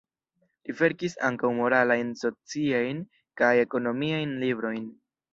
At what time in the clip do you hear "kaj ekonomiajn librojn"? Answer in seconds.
3.41-4.89